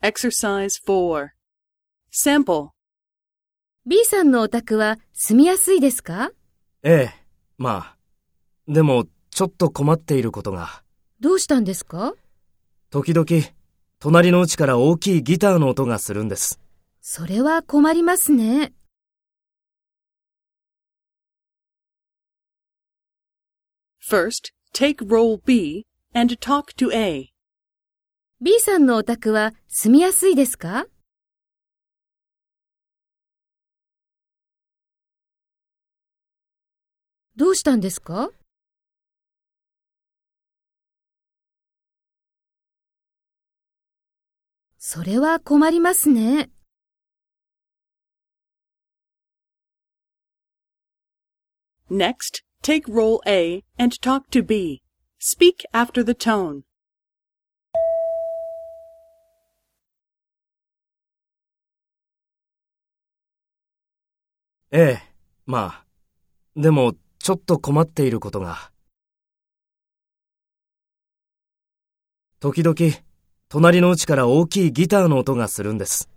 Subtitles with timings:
[0.00, 1.30] Exercise 4.
[2.12, 2.68] Sample.
[3.84, 6.30] B さんのお宅は住みやすいですか？
[6.84, 7.14] ええ、
[7.56, 8.72] まあ。
[8.72, 10.84] でも、ちょっと困っていることが。
[11.18, 12.14] どうしたんですか？
[12.90, 13.26] 時々、
[13.98, 16.60] 隣の家から大きいギターの音がするんです。
[17.00, 18.72] それは困りますね。
[24.08, 27.32] First, take role B and talk to A.
[28.40, 30.86] B さんのお宅は住みやすいですか
[37.34, 38.30] どうしたんですか
[44.78, 46.50] それは困りますね。
[51.90, 54.80] Next, take role A and talk to B.
[55.18, 56.67] Speak after the tone.
[64.70, 65.02] ええ、
[65.46, 65.84] まあ。
[66.54, 68.70] でも、ちょっと困っていることが。
[72.38, 72.76] 時々、
[73.48, 76.10] 隣の家から大きいギターの音がするんです。